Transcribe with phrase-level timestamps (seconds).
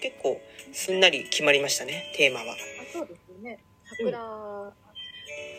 [0.00, 0.40] 結構
[0.72, 2.52] すんなり決まりましたねテーマは。
[2.52, 2.56] あ、
[2.92, 3.58] そうですよね。
[3.84, 4.72] 桜、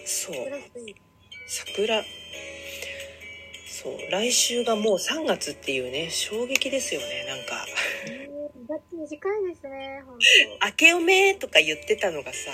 [0.06, 0.36] そう。
[0.36, 1.02] 桜スイーツ。
[1.48, 2.04] 桜。
[3.68, 4.12] そう。
[4.12, 7.66] 来週がもう3月っていうね衝撃ですよねなんか。
[8.08, 10.18] えー、2月短いですね、本
[10.64, 12.52] 「明けおめ」とか言ってたのがさ。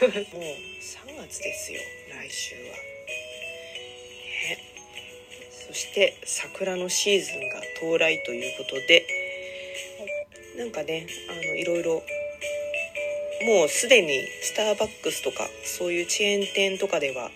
[0.00, 1.80] もう3月ですよ
[2.10, 2.60] 来週は。
[2.60, 4.58] ね
[5.68, 9.04] そして桜のシーズンが到来ということで
[10.58, 12.02] なんかねあのいろいろ
[13.46, 17.30] もうすでにスターバックスとかそういうチェーン店とかではあの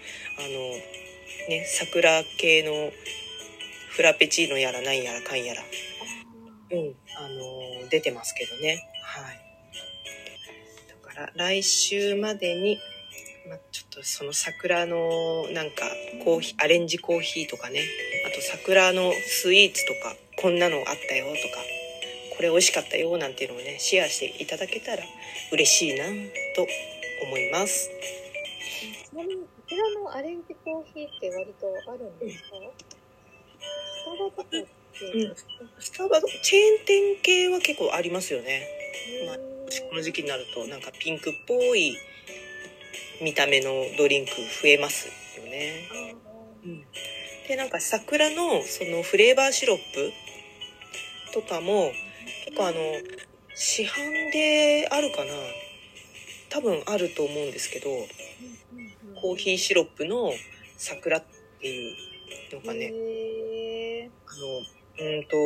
[1.49, 2.91] ね桜系の
[3.91, 5.63] フラペチーノやらなんやらかんやら
[6.71, 6.77] 当。
[6.77, 8.89] うん、あのー出てますけどね。
[9.03, 9.39] はい。
[10.89, 12.79] だから来週までに、
[13.47, 15.85] まあ、ちょっとその桜のなんか
[16.25, 17.81] コーヒー、アレンジコーヒーとかね、
[18.27, 21.61] あと桜のスイーツとか、こんなのあったよとか、
[22.43, 25.05] これ美味しかったよなんていうのをね、シェアしていただけたら
[25.53, 26.07] 嬉しいな
[26.57, 26.67] と
[27.25, 27.89] 思います。
[29.09, 32.49] ちなみに、こちらのアレンジコーヒーって割とあるんですか、
[33.95, 35.35] スタバとかって、うん
[35.79, 38.67] スタバのチェーン店系は結構ありますよね。
[39.29, 41.97] まあこの時期になるとなんかピンクっぽい
[43.23, 45.07] 見た目のドリンク増えます
[45.39, 45.89] よね。
[45.93, 46.83] あー
[47.47, 50.13] でなんか桜のそのフレーバーシロップ
[51.33, 51.91] とかも
[52.45, 52.77] 結構あの
[53.55, 55.33] 市販であるかな。
[56.51, 57.89] 多分あると思うんですけど
[59.21, 60.33] コーヒーシロップの
[60.77, 61.25] 桜っ
[61.61, 61.97] ていう
[62.55, 64.11] のがね。
[64.27, 65.37] あのうんと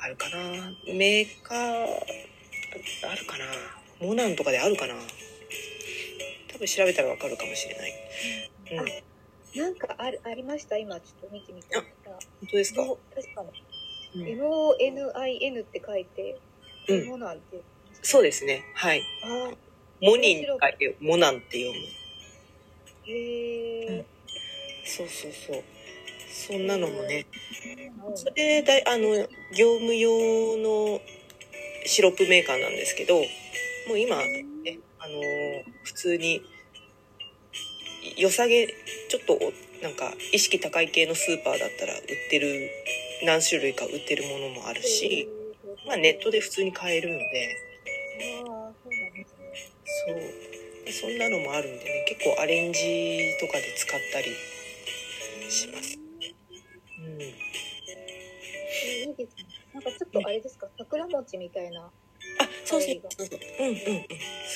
[0.00, 0.36] あるかな。
[0.86, 1.86] メーカー
[3.10, 3.44] あるかな。
[4.00, 4.94] モナンとかであるかな。
[6.52, 7.92] 多分調べたらわかるかもしれない。
[8.72, 10.76] うん、あ本なんかあるありました？
[10.76, 11.84] 今ちょっと見てみたら
[12.50, 12.82] 当ですか、
[13.14, 13.48] 確かに、
[14.14, 16.38] うん MONIN って書いて、
[16.88, 17.62] うんモナンって
[18.02, 18.62] そうですね。
[18.74, 19.02] はい。
[20.00, 21.86] モニンって書いてモナンって読む。
[23.06, 24.04] へえ、
[24.84, 25.62] そうそうそう。
[26.30, 27.26] そんなのもね。
[28.06, 31.00] うんそれでだいあの業務用の
[31.86, 33.24] シロップメーカーなんですけど、も
[33.94, 35.14] う今ねあの
[35.84, 36.42] 普通に
[38.18, 38.66] 良さげ
[39.08, 39.52] ちょっとお
[39.82, 42.70] なんか意識高い系のスーパーだったら売ってる
[43.22, 45.28] 何種類か売ってるものもあるし、
[45.86, 47.56] まあネットで普通に買えるので、
[50.06, 50.16] そう
[50.84, 52.80] でそんなのもあるんでね結構アレンジ
[53.40, 54.30] とかで使ったり
[55.50, 55.98] します。
[56.98, 57.20] うん。
[57.20, 57.32] え
[59.06, 60.68] いいですねなんかちょっとあれですか？
[60.78, 61.90] 桜餅みたいなあ、
[62.64, 63.40] そうそうそうそう。
[63.60, 63.76] うんうんうん。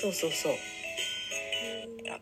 [0.00, 0.52] そうそうそう。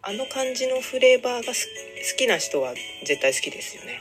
[0.03, 1.69] あの感じのフレーバーがす
[2.13, 2.75] 好きな人は
[3.05, 4.01] 絶対好きですよね。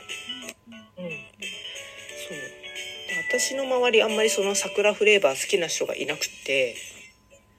[3.28, 6.76] 私の周りあんまりその桜フレーバー好きな人がいなくて、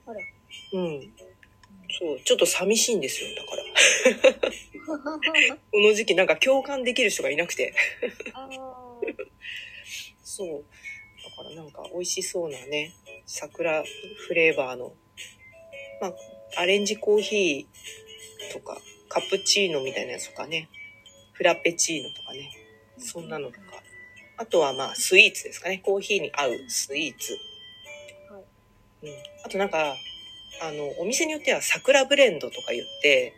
[0.06, 0.20] あら
[0.72, 1.12] うん。
[2.00, 3.62] そう、ちょっと寂しいんですよ、だから。
[5.70, 7.74] この時期なんか共感できる人がいなくて。
[8.32, 8.48] あ
[10.22, 10.64] そう。
[11.24, 12.92] だからなんか美味しそうなね、
[13.26, 14.94] 桜フレーバーの、
[16.00, 16.14] まあ、
[16.60, 20.68] アレンジコーヒーとか、カプチーノみたいなやつとかね、
[21.32, 22.50] フラペチーノとかね、
[22.98, 23.82] そんなのとか。
[24.38, 25.78] あとはまあ、スイーツですかね。
[25.78, 27.38] コーヒーに合うスイーツ。
[28.32, 28.44] はい
[29.02, 29.12] うん。
[29.44, 29.94] あとなんか、
[30.62, 33.34] あの、お店によっては桜ブレンドとか言って、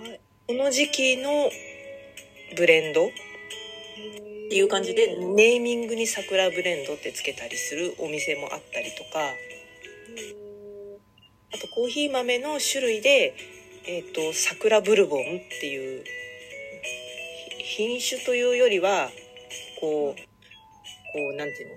[0.00, 1.50] あはいこの時期の
[2.56, 3.08] ブレンドっ
[4.44, 9.18] っていう感じでネーミングに桜ブレンドってつけたりするお店もあったりとか
[11.52, 13.34] あとコーヒー豆の種類で、
[13.86, 15.22] えっと桜ブルボンっ
[15.60, 16.04] ていう
[17.64, 19.10] ひ品種というよりは
[19.84, 20.20] こう
[21.12, 21.68] こうなんていう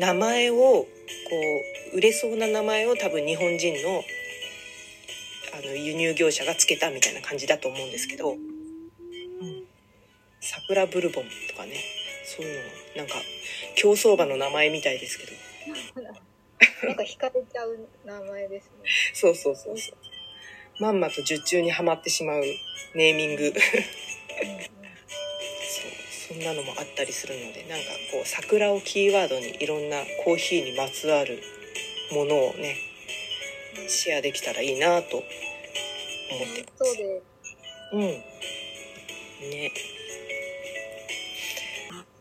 [0.00, 0.88] の名前をこ
[1.92, 4.02] う売れそうな名前を多分日本人の
[5.52, 8.36] あの輸入業者がつけたみたいな感じだと思うんですけど。
[10.40, 11.74] 桜ブルボンとかね
[12.24, 12.62] そういう
[12.96, 13.14] のなんか
[13.74, 15.32] 競走馬の名前みたいですけど。
[16.86, 18.70] なんか惹かれちゃう名前ですね。
[19.12, 20.82] そうそうそうそう。
[20.82, 22.42] まんまと術中にはまってしまう
[22.94, 23.52] ネーミング。
[23.52, 24.77] そうそ
[26.38, 31.42] んなのもあったりするのでなんかこう桜をキーワードにいろんなコーヒーにまつわる
[32.12, 32.76] ものをね
[33.88, 36.84] シェアできたらいいなと思ってます。
[36.84, 37.22] そうで
[37.92, 38.00] うん。
[38.00, 39.72] ね。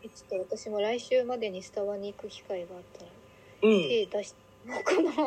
[0.02, 3.12] ちょっと私も来週までにスタバに行く機会があったら
[3.64, 3.82] うん。
[3.90, 4.34] 手出し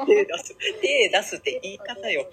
[0.07, 0.57] 手出す。
[0.81, 2.27] 手出すって言い方よ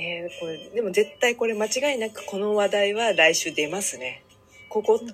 [0.00, 0.30] ね。
[0.40, 4.24] これでも絶対これ間違いなくこの話題は来週出ますね。
[4.68, 5.06] こここ。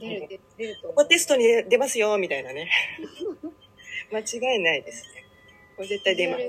[0.94, 2.70] こテストに出ますよみたいなね。
[4.12, 5.24] 間違いないですね。
[5.76, 6.44] これ絶対出ます。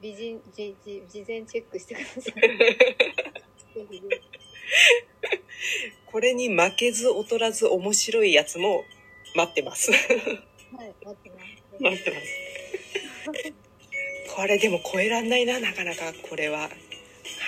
[0.00, 2.34] 美人、じ、じ、事前チェックしてください。
[6.06, 8.84] これに負けず劣らず面白いやつも
[9.34, 9.92] 待ってます。
[9.92, 11.46] ひはい、待ってます。
[11.80, 12.26] 待ってます。
[14.34, 16.70] これでも超えらんないななかなかこれは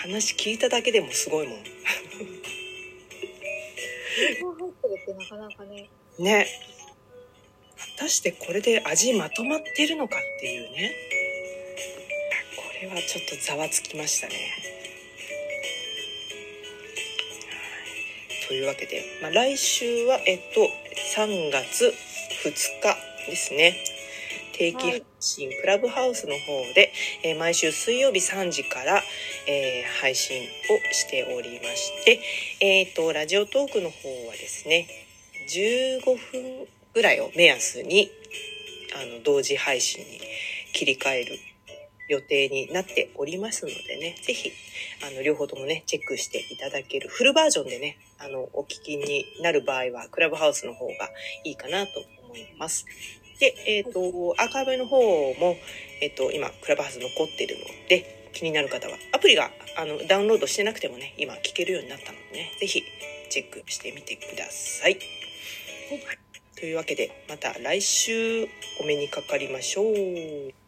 [0.02, 1.58] 話聞いただけでもすごいもん。
[1.58, 1.62] っ
[4.72, 5.88] てるってなかなかね、
[6.18, 6.46] ね。
[7.76, 10.92] 果たしてこれで味まとまってるのかっていうね。
[12.56, 14.34] これはちょっとざわつきましたね。
[14.34, 14.74] はい。
[18.48, 20.68] というわけで、まあ、来週はえっと
[21.16, 21.94] 3月
[22.44, 22.50] 2
[22.82, 23.93] 日ですね
[24.56, 26.92] 定期配信、クラブハウスの方で、
[27.24, 29.02] えー毎週水曜日3時から、
[29.48, 30.46] えー配信を
[30.92, 32.20] しておりまして、
[32.60, 34.86] えっ、と、ラジオトークの方はですね、
[35.48, 38.10] 15分ぐらいを目安に、
[38.94, 40.20] あの、同時配信に
[40.72, 41.38] 切り替える
[42.08, 44.52] 予定になっておりますのでね、ぜひ、
[45.24, 50.92] 両方ともね、チェックしていただける、フルバージョンでね、あの、お聞きになる場合は、クラブハウスの方が
[51.44, 51.90] いいかなと
[52.22, 52.86] 思います。
[53.38, 54.00] で、えっ、と、
[54.38, 54.98] アーカイブの方
[55.34, 55.56] も、
[56.00, 62.82] えっ、と、今、クラブハウス残ってるので、気になる方は、アプリが、あの、ダウンロードしてなくてもね、今聞けるようになったのでね、ぜひ、
[63.30, 64.94] チェックしてみてください。
[64.94, 66.18] はい
[66.56, 68.48] というわけで、また来週
[68.80, 70.63] お目にかかりましょう。